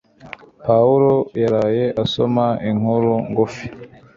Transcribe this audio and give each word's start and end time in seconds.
Pawulo 0.65 1.13
yaraye 1.41 1.85
asoma 2.03 2.45
inkuru 2.69 3.13
ngufi 3.29 3.65